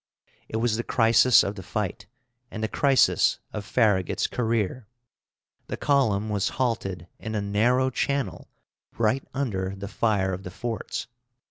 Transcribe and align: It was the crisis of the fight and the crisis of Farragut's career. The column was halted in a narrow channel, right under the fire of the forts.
It 0.49 0.57
was 0.57 0.77
the 0.77 0.83
crisis 0.83 1.43
of 1.43 1.53
the 1.53 1.61
fight 1.61 2.07
and 2.49 2.63
the 2.63 2.67
crisis 2.67 3.37
of 3.53 3.63
Farragut's 3.63 4.25
career. 4.25 4.87
The 5.67 5.77
column 5.77 6.27
was 6.29 6.49
halted 6.57 7.05
in 7.19 7.35
a 7.35 7.39
narrow 7.41 7.91
channel, 7.91 8.47
right 8.97 9.23
under 9.35 9.75
the 9.77 9.87
fire 9.87 10.33
of 10.33 10.41
the 10.41 10.49
forts. 10.49 11.05